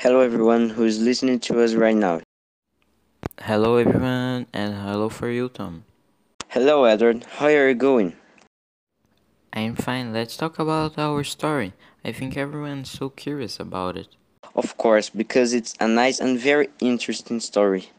[0.00, 2.22] Hello, everyone who is listening to us right now.
[3.38, 5.84] Hello everyone and hello for you Tom.
[6.48, 7.26] Hello, Edward.
[7.36, 8.16] How are you going?
[9.52, 10.14] I'm fine.
[10.14, 11.74] Let's talk about our story.
[12.02, 14.08] I think everyone's so curious about it.
[14.56, 17.90] Of course, because it's a nice and very interesting story.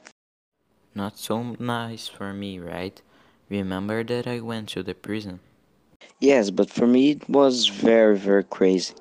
[0.96, 3.00] Not so nice for me, right?
[3.48, 5.40] Remember that I went to the prison.
[6.20, 8.96] Yes, but for me it was very, very crazy.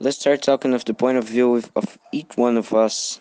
[0.00, 3.20] Let's start talking of the point of view of, of each one of us.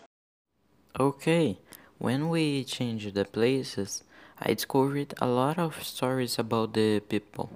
[1.00, 1.58] Okay,
[1.98, 4.04] when we changed the places,
[4.40, 7.49] I discovered a lot of stories about the people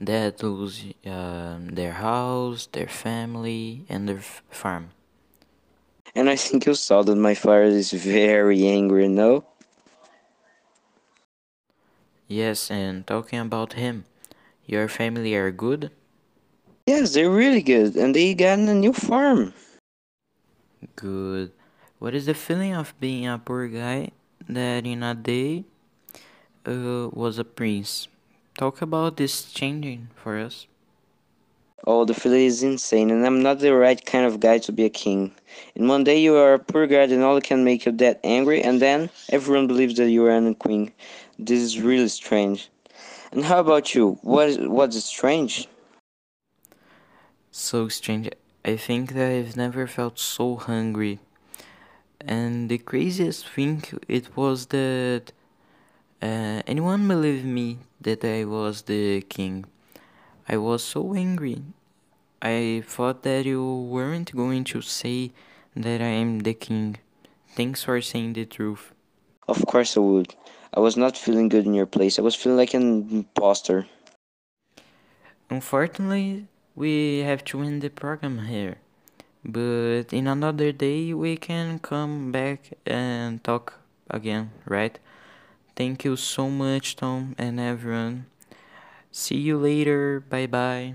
[0.00, 4.90] that lose uh, their house, their family, and their f- farm.
[6.14, 9.44] And I think you saw that my father is very angry, no?
[12.26, 14.06] Yes, and talking about him,
[14.66, 15.92] your family are good?
[16.86, 19.54] Yes, they're really good, and they got a new farm.
[20.96, 21.52] Good.
[22.00, 24.10] What is the feeling of being a poor guy
[24.48, 25.64] that in a day
[26.66, 28.08] uh, was a prince?
[28.58, 30.66] Talk about this changing for us.
[31.86, 34.84] Oh, the feeling is insane, and I'm not the right kind of guy to be
[34.84, 35.32] a king.
[35.76, 38.60] In one day you are a poor guy and all can make you that angry,
[38.60, 40.92] and then everyone believes that you are a queen.
[41.38, 42.70] This is really strange.
[43.30, 44.18] And how about you?
[44.22, 45.68] What is what's strange?
[47.54, 48.30] So strange.
[48.64, 51.18] I think that I've never felt so hungry.
[52.18, 55.32] And the craziest thing it was that
[56.22, 59.66] uh, anyone believed me that I was the king.
[60.48, 61.62] I was so angry.
[62.40, 65.32] I thought that you weren't going to say
[65.76, 66.96] that I am the king.
[67.54, 68.92] Thanks for saying the truth.
[69.46, 70.34] Of course I would.
[70.72, 72.18] I was not feeling good in your place.
[72.18, 73.86] I was feeling like an imposter.
[75.50, 78.76] Unfortunately, we have to end the program here.
[79.44, 84.98] But in another day, we can come back and talk again, right?
[85.74, 88.26] Thank you so much, Tom and everyone.
[89.10, 90.20] See you later.
[90.20, 90.94] Bye bye.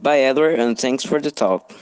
[0.00, 1.72] Bye, Edward, and thanks for the talk.